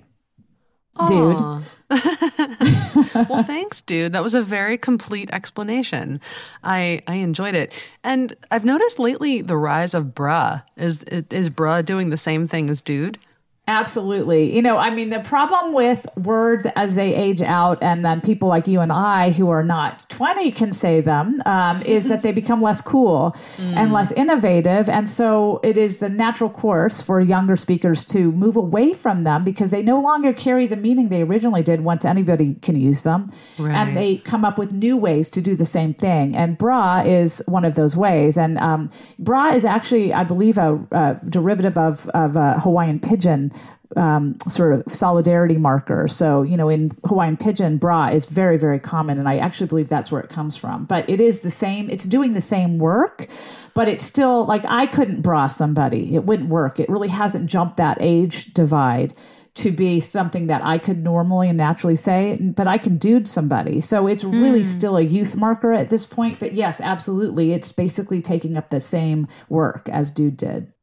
[1.07, 1.39] Dude.
[1.89, 4.13] well, thanks, dude.
[4.13, 6.21] That was a very complete explanation.
[6.63, 10.63] I I enjoyed it, and I've noticed lately the rise of bruh.
[10.77, 13.17] Is is bruh doing the same thing as dude?
[13.65, 14.53] Absolutely.
[14.53, 18.49] You know, I mean, the problem with words as they age out, and then people
[18.49, 22.33] like you and I who are not 20 can say them, um, is that they
[22.33, 23.73] become less cool mm.
[23.73, 24.89] and less innovative.
[24.89, 29.45] And so it is the natural course for younger speakers to move away from them
[29.45, 33.31] because they no longer carry the meaning they originally did once anybody can use them.
[33.57, 33.73] Right.
[33.73, 36.35] And they come up with new ways to do the same thing.
[36.35, 38.37] And bra is one of those ways.
[38.37, 43.52] And um, bra is actually, I believe, a, a derivative of, of a Hawaiian pidgin
[43.97, 46.07] um, sort of solidarity marker.
[46.07, 49.19] So, you know, in Hawaiian Pidgin, bra is very, very common.
[49.19, 50.85] And I actually believe that's where it comes from.
[50.85, 53.27] But it is the same, it's doing the same work,
[53.73, 56.15] but it's still like I couldn't bra somebody.
[56.15, 56.79] It wouldn't work.
[56.79, 59.13] It really hasn't jumped that age divide
[59.55, 63.81] to be something that I could normally and naturally say, but I can dude somebody.
[63.81, 64.65] So it's really mm.
[64.65, 66.39] still a youth marker at this point.
[66.39, 67.53] But yes, absolutely.
[67.53, 70.73] It's basically taking up the same work as dude did.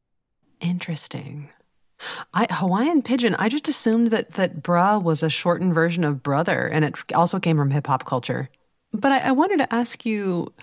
[0.61, 1.49] Interesting.
[2.33, 3.35] I, Hawaiian pidgin.
[3.37, 7.39] I just assumed that that bra was a shortened version of brother, and it also
[7.39, 8.49] came from hip hop culture.
[8.93, 10.53] But I, I wanted to ask you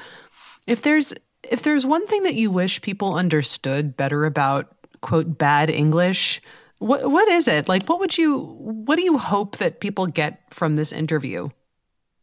[0.67, 5.71] if there's if there's one thing that you wish people understood better about quote bad
[5.71, 6.41] English.
[6.79, 7.87] What what is it like?
[7.87, 11.49] What would you what do you hope that people get from this interview?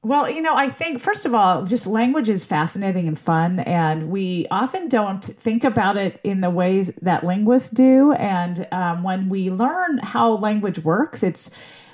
[0.06, 3.60] Well, you know, I think, first of all, just language is fascinating and fun.
[3.62, 8.12] And we often don't think about it in the ways that linguists do.
[8.12, 11.50] And um, when we learn how language works, it's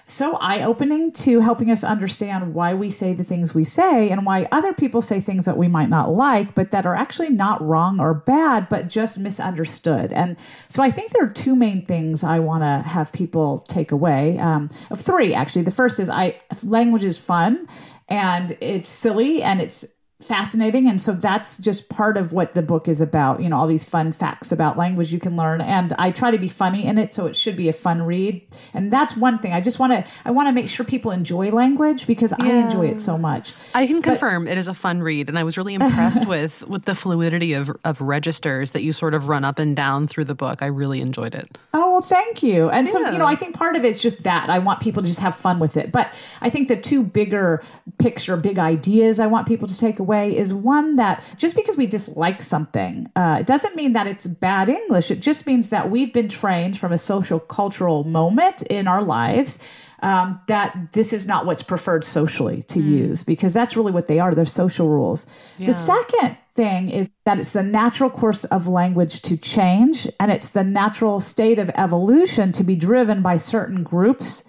[0.08, 4.26] so eye opening to helping us understand why we say the things we say and
[4.26, 7.62] why other people say things that we might not like, but that are actually not
[7.62, 10.12] wrong or bad, but just misunderstood.
[10.12, 10.36] And
[10.68, 14.38] so I think there are two main things I want to have people take away.
[14.38, 15.62] Um, three, actually.
[15.62, 17.68] The first is I language is fun
[18.08, 19.86] and it's silly and it's
[20.22, 20.88] fascinating.
[20.88, 23.84] And so that's just part of what the book is about you know all these
[23.84, 25.62] fun facts about language you can learn.
[25.62, 28.42] And i try to be funny in it so it should be a fun read.
[28.74, 29.54] And that's one thing.
[29.54, 32.46] I just want to i want to make sure people enjoy language because yeah.
[32.46, 33.54] i enjoy it so much.
[33.74, 36.68] I can but, confirm it is a fun read and i was really impressed with
[36.68, 40.26] with the fluidity of of registers that you sort of run up and down through
[40.26, 40.62] the book.
[40.62, 41.58] I really enjoyed it.
[41.74, 42.70] Oh well thank you.
[42.70, 42.94] And yeah.
[42.94, 45.20] so you know i think part of it's just that i want people to just
[45.20, 45.92] have fun with it.
[45.92, 47.64] But i think the two bigger
[47.98, 51.78] picture big ideas i want people to take away way is one that just because
[51.78, 55.12] we dislike something, uh, it doesn't mean that it's bad English.
[55.16, 59.60] It just means that we've been trained from a social cultural moment in our lives
[60.02, 62.88] um, that this is not what's preferred socially to mm.
[62.88, 64.34] use because that's really what they are.
[64.34, 65.26] They're social rules.
[65.58, 65.68] Yeah.
[65.68, 70.50] The second thing is that it's the natural course of language to change and it's
[70.50, 74.44] the natural state of evolution to be driven by certain groups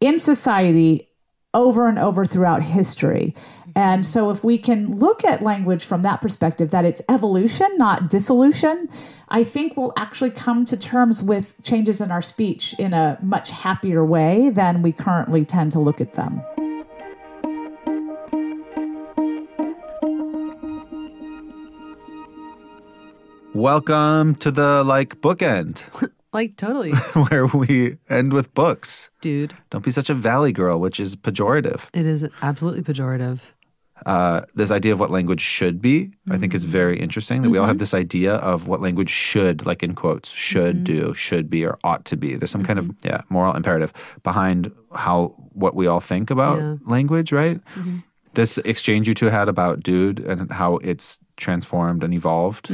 [0.00, 1.08] in society
[1.56, 3.34] over and over throughout history.
[3.74, 8.08] And so, if we can look at language from that perspective, that it's evolution, not
[8.08, 8.88] dissolution,
[9.28, 13.50] I think we'll actually come to terms with changes in our speech in a much
[13.50, 16.40] happier way than we currently tend to look at them.
[23.52, 26.12] Welcome to the like bookend.
[26.32, 26.92] like totally.
[27.28, 29.10] where we end with books.
[29.20, 29.54] Dude.
[29.70, 31.88] Don't be such a valley girl, which is pejorative.
[31.92, 33.40] It is absolutely pejorative
[34.04, 36.32] uh, this idea of what language should be, mm-hmm.
[36.32, 37.40] I think is very interesting.
[37.40, 37.52] That mm-hmm.
[37.52, 37.80] we all have mm-hmm.
[37.80, 40.84] this idea of what language should, like in quotes, should mm-hmm.
[40.84, 42.36] do, should be, or ought to be.
[42.36, 43.06] There's some kind of mm-hmm.
[43.06, 46.76] yeah moral imperative behind how what we all think about yeah.
[46.84, 47.60] language, right?
[48.36, 48.42] Mm-hmm.
[48.42, 52.70] This exchange you two had about dude and how it's transformed and evolved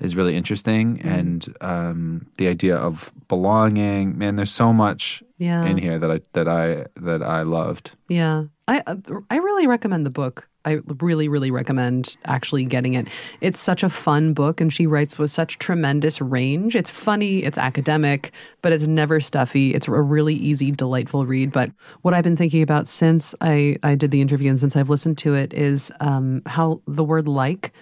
[0.00, 4.18] is really interesting, and um, the idea of belonging.
[4.18, 5.64] Man, there's so much yeah.
[5.64, 7.92] in here that I that I that I loved.
[8.08, 8.82] Yeah, I
[9.30, 10.48] I really recommend the book.
[10.64, 13.08] I really, really recommend actually getting it.
[13.40, 16.76] It's such a fun book, and she writes with such tremendous range.
[16.76, 19.74] It's funny, it's academic, but it's never stuffy.
[19.74, 21.52] It's a really easy, delightful read.
[21.52, 21.70] But
[22.02, 25.18] what I've been thinking about since I, I did the interview and since I've listened
[25.18, 27.72] to it is um, how the word like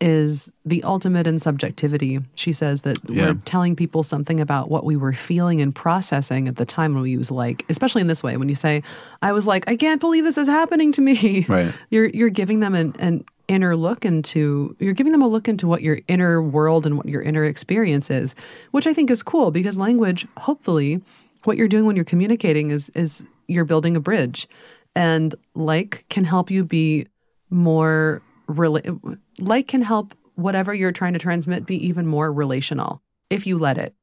[0.00, 2.20] is the ultimate in subjectivity.
[2.34, 3.26] She says that yeah.
[3.26, 7.02] we're telling people something about what we were feeling and processing at the time when
[7.02, 8.36] we use like, especially in this way.
[8.36, 8.82] When you say,
[9.22, 11.18] I was like, I can't believe this is happening to me.
[11.48, 11.72] Right.
[11.90, 15.66] You're you're giving them an, an inner look into you're giving them a look into
[15.66, 18.34] what your inner world and what your inner experience is,
[18.72, 21.02] which I think is cool because language, hopefully,
[21.44, 24.46] what you're doing when you're communicating is is you're building a bridge.
[24.94, 27.06] And like can help you be
[27.50, 33.46] more rela- like can help whatever you're trying to transmit be even more relational if
[33.46, 33.94] you let it.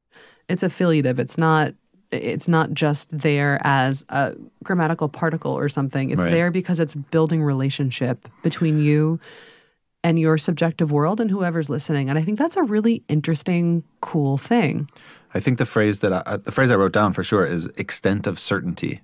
[0.48, 1.18] It's affiliative.
[1.18, 1.74] It's not
[2.12, 6.10] it's not just there as a grammatical particle or something.
[6.10, 6.30] It's Right.
[6.30, 9.18] there because it's building relationship between you
[10.04, 12.08] and your subjective world and whoever's listening.
[12.08, 14.88] And I think that's a really interesting, cool thing.
[15.34, 17.66] I think the phrase that I, uh, the phrase I wrote down for sure is
[17.76, 19.00] extent of certainty,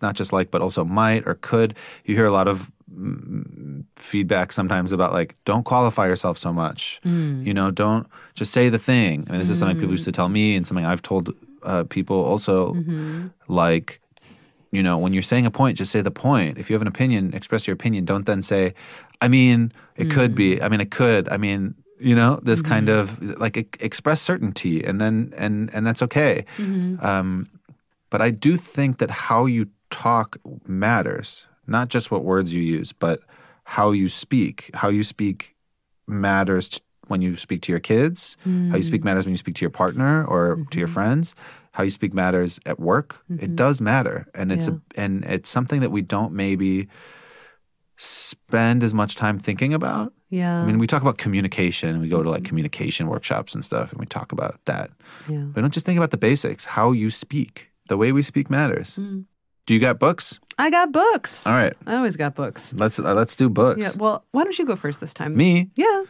[0.00, 1.74] not just like, but also might or could.
[2.06, 2.72] You hear a lot of
[3.96, 7.00] feedback sometimes about like, don't qualify yourself so much.
[7.04, 7.44] Mm.
[7.44, 9.24] You know, don't just say the thing.
[9.28, 10.14] I mean, this is something people used to mm.
[10.14, 12.74] tell me, and something I've told uh, people also.
[12.74, 13.28] Mm-hmm.
[13.48, 14.00] Like,
[14.70, 16.58] you know, when you're saying a point, just say the point.
[16.58, 18.04] If you have an opinion, express your opinion.
[18.04, 18.74] Don't then say,
[19.20, 20.56] I mean, it could be.
[20.56, 20.62] Mm.
[20.62, 21.28] I mean, it could.
[21.28, 23.30] I mean, you know, this kind mm-hmm.
[23.30, 26.44] of like e- express certainty, and then and and that's okay.
[26.58, 27.04] Mm-hmm.
[27.04, 27.46] Um,
[28.10, 32.92] but I do think that how you talk matters, not just what words you use,
[32.92, 33.20] but
[33.64, 34.70] how you speak.
[34.74, 35.56] How you speak
[36.06, 38.36] matters t- when you speak to your kids.
[38.70, 39.04] How you speak mm.
[39.04, 40.94] matters when you speak to your partner or to your mm-hmm.
[40.94, 41.34] friends.
[41.72, 43.20] How you speak matters at work.
[43.28, 43.54] It mm-hmm.
[43.54, 46.88] does matter, and it's a, and it's something that we don't maybe
[47.98, 50.12] spend as much time thinking about.
[50.30, 50.60] Yeah.
[50.60, 52.00] I mean, we talk about communication.
[52.00, 52.48] We go to like mm-hmm.
[52.48, 54.90] communication workshops and stuff, and we talk about that.
[55.28, 55.44] yeah.
[55.54, 56.64] We don't just think about the basics.
[56.64, 58.96] How you speak, the way we speak matters.
[58.96, 59.26] Mm.
[59.66, 60.38] Do you got books?
[60.58, 61.46] I got books.
[61.46, 62.72] All right, I always got books.
[62.76, 63.82] let's uh, let's do books.
[63.82, 63.92] Yeah.
[63.96, 65.36] Well, why don't you go first this time?
[65.36, 66.04] Me, Yeah.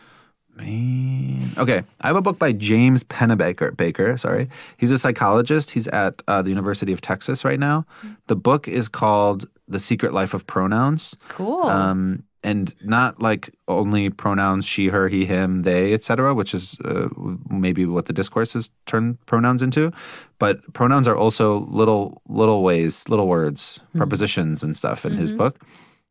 [0.56, 1.40] Me.
[1.58, 3.76] Okay, I have a book by James Pennebaker.
[3.76, 5.70] Baker, sorry, he's a psychologist.
[5.70, 7.86] He's at uh, the University of Texas right now.
[8.26, 11.64] The book is called "The Secret Life of Pronouns." Cool.
[11.64, 17.08] um, and not like only pronouns she, her, he, him, they, etc., which is uh,
[17.50, 19.90] maybe what the discourse has turned pronouns into.
[20.38, 25.58] But pronouns are also little little ways, little words, prepositions, and stuff in his book.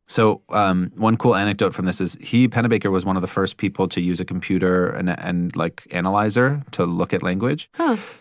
[0.08, 3.56] So um, one cool anecdote from this is he Pennebaker was one of the first
[3.56, 7.68] people to use a computer and and like analyzer to look at language.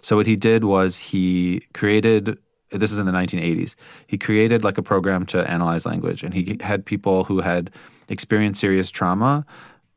[0.01, 2.37] So what he did was he created.
[2.71, 3.75] This is in the 1980s.
[4.07, 7.69] He created like a program to analyze language, and he had people who had
[8.09, 9.45] experienced serious trauma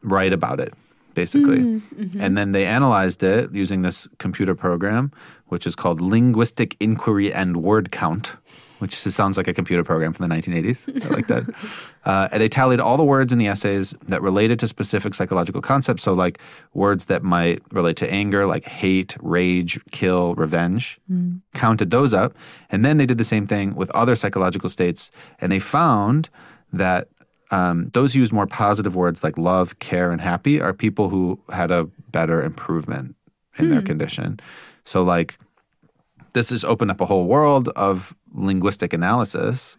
[0.03, 0.75] write about it,
[1.15, 1.81] basically.
[2.21, 5.11] And then they analyzed it using this computer program,
[5.47, 8.37] which is called Linguistic Inquiry and Word Count,
[8.79, 11.05] which just sounds like a computer program from the 1980s.
[11.05, 11.45] I like that.
[12.05, 15.61] Uh, and they tallied all the words in the essays that related to specific psychological
[15.61, 16.03] concepts.
[16.03, 16.39] So, like
[16.73, 20.99] words that might relate to anger, like hate, rage, kill, revenge,
[21.53, 22.35] counted those up.
[22.71, 25.11] And then they did the same thing with other psychological states.
[25.39, 26.31] And they found
[26.73, 27.09] that
[27.51, 31.39] um, those who use more positive words like love, care, and happy are people who
[31.51, 33.17] had a better improvement
[33.59, 34.41] in their condition.
[34.85, 35.39] So, like,
[36.33, 39.77] this has opened up a whole world of linguistic analysis.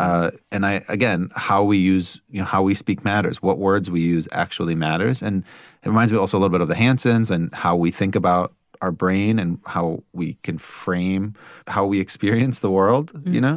[0.00, 3.42] Uh, and I, again, how we use, you know, how we speak matters.
[3.42, 5.22] What words we use actually matters.
[5.22, 5.44] And
[5.82, 8.52] it reminds me also a little bit of the Hansons and how we think about
[8.82, 11.34] our brain and how we can frame
[11.68, 13.54] how we experience the world, you know?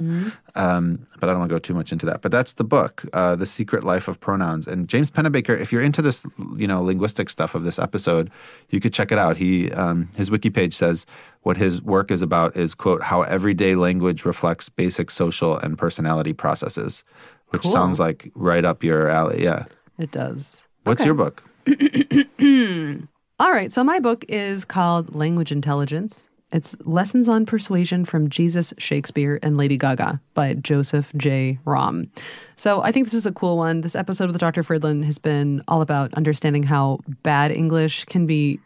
[0.55, 2.21] Um, but I don't want to go too much into that.
[2.21, 4.67] But that's the book, uh, The Secret Life of Pronouns.
[4.67, 6.23] And James Pennebaker, if you're into this,
[6.55, 8.29] you know, linguistic stuff of this episode,
[8.69, 9.35] you could check it out.
[9.35, 11.05] He, um, his wiki page says
[11.41, 16.31] what his work is about is, quote, how everyday language reflects basic social and personality
[16.33, 17.03] processes,
[17.49, 17.71] which Cool.
[17.71, 19.43] sounds like right up your alley.
[19.43, 19.65] Yeah.
[19.97, 20.67] it does.
[20.83, 21.43] What's your book?
[23.37, 23.69] All right.
[23.69, 26.29] So my book is called Language Intelligence.
[26.53, 31.59] It's Lessons on Persuasion from Jesus, Shakespeare, and Lady Gaga by Joseph J.
[31.65, 32.09] Romm.
[32.55, 33.81] So I think this is a cool one.
[33.81, 34.63] This episode with Dr.
[34.63, 38.61] Fridland has been all about understanding how bad English can be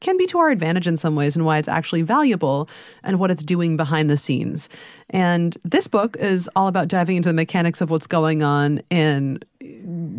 [0.00, 2.68] can be to our advantage in some ways and why it's actually valuable
[3.02, 4.68] and what it's doing behind the scenes.
[5.10, 9.40] And this book is all about diving into the mechanics of what's going on in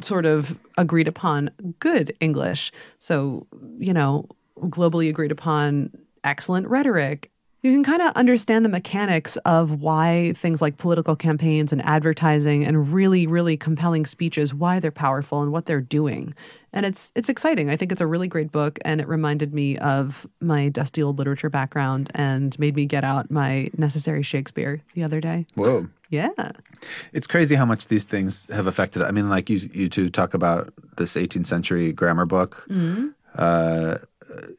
[0.02, 2.72] sort of agreed upon good English.
[3.00, 3.48] So,
[3.80, 4.28] you know,
[4.60, 5.92] globally agreed upon
[6.24, 7.32] excellent rhetoric.
[7.64, 12.64] You can kind of understand the mechanics of why things like political campaigns and advertising
[12.64, 16.36] and really, really compelling speeches, why they're powerful and what they're doing.
[16.72, 17.72] And it's it's exciting.
[17.72, 21.18] I think it's a really great book and it reminded me of my dusty old
[21.18, 25.48] literature background and made me get out my necessary Shakespeare the other day.
[25.56, 25.88] Whoa.
[26.10, 26.30] Yeah.
[27.12, 29.02] It's crazy how much these things have affected.
[29.02, 32.66] I mean, like you, you two talk about this 18th century grammar book.
[33.36, 33.98] Uh,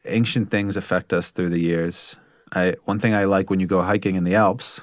[0.05, 2.17] ancient things affect us through the years.
[2.53, 4.81] I one thing I like when you go hiking in the Alps,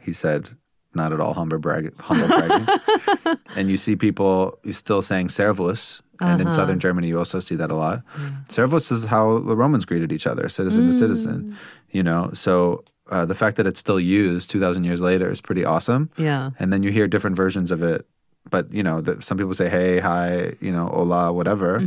[0.00, 0.50] he said,
[0.94, 3.38] not at all humble bragging, humble bragging.
[3.56, 6.56] and you see people you still saying servus, and in uh-huh.
[6.56, 8.02] southern Germany you also see that a lot.
[8.16, 8.50] Mm.
[8.50, 10.98] Servus is how the Romans greeted each other, citizen to mm.
[10.98, 11.56] citizen.
[11.90, 15.64] You know, so uh, the fact that it's still used 2,000 years later is pretty
[15.64, 16.10] awesome.
[16.16, 16.50] Yeah.
[16.58, 18.06] And then you hear different versions of it.
[18.50, 21.80] But, you know, the, some people say, hey, hi, you know, hola, whatever.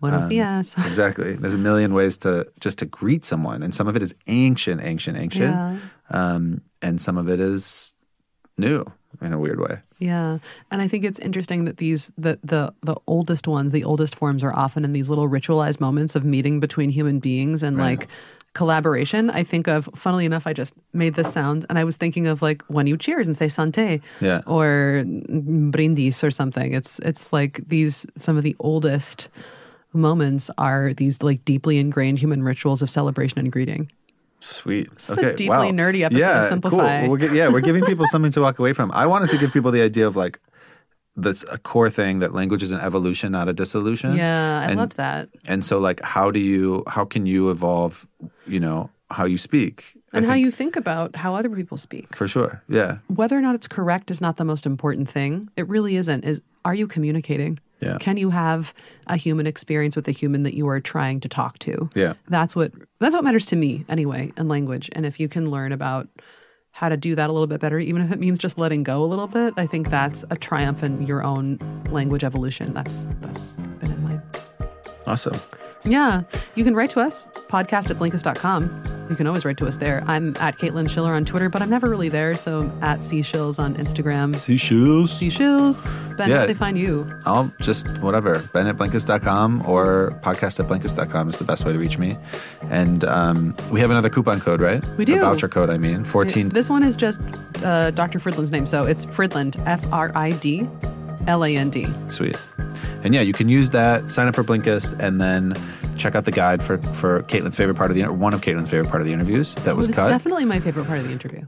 [0.00, 0.74] Buenos dias.
[0.86, 1.34] Exactly.
[1.34, 3.62] There's a million ways to just to greet someone.
[3.62, 5.54] And some of it is ancient, ancient, ancient.
[5.54, 5.76] Yeah.
[6.10, 7.94] Um, and some of it is
[8.58, 8.84] new
[9.20, 9.80] in a weird way.
[9.98, 10.38] Yeah,
[10.70, 14.42] and I think it's interesting that these the the the oldest ones, the oldest forms,
[14.42, 18.08] are often in these little ritualized moments of meeting between human beings and like
[18.54, 19.30] collaboration.
[19.30, 22.42] I think of, funnily enough, I just made this sound, and I was thinking of
[22.42, 24.40] like when you cheers and say "sante" Yeah.
[24.46, 26.72] or "brindis" or something.
[26.72, 29.28] It's it's like these some of the oldest
[29.92, 33.90] moments are these like deeply ingrained human rituals of celebration and greeting.
[34.42, 34.88] Sweet.
[34.96, 36.16] is a deeply nerdy episode
[36.64, 36.70] of yeah.
[36.70, 37.10] Cool.
[37.10, 38.90] We're, gi- yeah, we're giving people something to walk away from.
[38.92, 40.40] I wanted to give people the idea of like
[41.16, 44.14] that's a core thing that language is an evolution, not a dissolution.
[44.14, 45.28] Yeah, I and, loved that.
[45.46, 48.06] And so, like, how do you, how can you evolve?
[48.46, 52.14] You know, how you speak And how you think about how other people speak.
[52.14, 52.62] for sure.
[52.68, 52.98] Yeah.
[53.08, 55.50] whether or not it's correct is not the most important thing.
[55.56, 56.24] It really isn't.
[56.24, 57.58] Is are you communicating?
[57.80, 57.96] Yeah.
[57.98, 58.74] Can you have
[59.06, 61.88] a human experience with a human that you are trying to talk to?
[61.94, 62.14] Yeah.
[62.28, 64.90] That's what that's what matters to me anyway in language.
[64.92, 66.08] And if you can learn about
[66.80, 69.04] how to do that a little bit better, even if it means just letting go
[69.04, 71.58] a little bit, I think that's a triumph in your own
[71.90, 72.72] language evolution.
[72.72, 74.18] That's that's been in my
[75.06, 75.38] Awesome.
[75.84, 76.22] Yeah.
[76.54, 79.06] You can write to us, podcast at blinkist.com.
[79.10, 80.04] You can always write to us there.
[80.06, 82.34] I'm at Caitlin Schiller on Twitter, but I'm never really there.
[82.36, 84.36] So at Seashills on Instagram.
[84.38, 85.10] Seashells.
[85.10, 85.80] Seashills.
[86.16, 86.36] Ben, Yeah.
[86.36, 87.10] how do they find you?
[87.26, 88.38] I'll just whatever.
[88.52, 92.16] Ben at Blinkist.com or podcast at Blinkist.com is the best way to reach me.
[92.70, 94.84] And um, we have another coupon code, right?
[94.96, 95.16] We do.
[95.16, 96.04] A voucher code, I mean.
[96.04, 96.50] 14.
[96.50, 97.20] This one is just
[97.64, 98.20] uh, Dr.
[98.20, 98.66] Fridland's name.
[98.66, 100.68] So it's Fridland, F R I D
[101.26, 101.86] L A N D.
[102.08, 102.36] Sweet.
[103.02, 105.54] And yeah, you can use that, sign up for Blinkist, and then
[105.96, 108.88] check out the guide for, for Caitlin's favorite part of the, one of Caitlin's favorite
[108.88, 110.08] part of the interviews that was It's cut.
[110.08, 111.44] definitely my favorite part of the interview.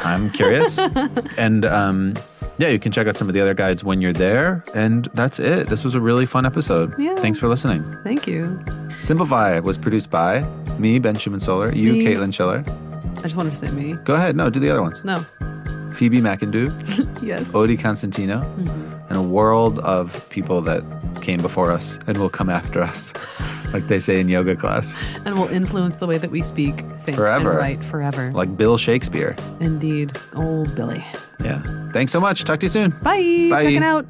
[0.00, 0.78] I'm curious.
[1.38, 2.14] and um,
[2.58, 4.64] yeah, you can check out some of the other guides when you're there.
[4.74, 5.68] And that's it.
[5.68, 6.94] This was a really fun episode.
[6.98, 7.16] Yeah.
[7.16, 7.84] Thanks for listening.
[8.04, 8.62] Thank you.
[8.98, 10.40] Simplify was produced by
[10.78, 12.04] me, Ben Schuman-Stoler, you, Me.
[12.04, 12.64] Caitlin Schiller.
[13.18, 13.94] I just wanted to say me.
[14.04, 14.36] Go ahead.
[14.36, 15.02] No, do the other ones.
[15.04, 15.24] No.
[15.98, 16.70] Phoebe McIndoe,
[17.22, 17.52] Yes.
[17.52, 19.06] Odie Constantino, mm-hmm.
[19.08, 20.82] and a world of people that
[21.22, 23.12] came before us and will come after us,
[23.72, 24.96] like they say in yoga class,
[25.26, 27.50] And will influence the way that we speak, think, Forever.
[27.50, 28.30] and write forever.
[28.32, 29.34] like Bill Shakespeare.
[29.58, 30.16] Indeed.
[30.34, 31.04] Oh, Billy.
[31.42, 31.62] Yeah.
[31.92, 32.44] Thanks so much.
[32.44, 32.90] Talk to you soon.
[33.02, 33.48] Bye.
[33.50, 33.64] Bye.
[33.64, 34.06] Checking out.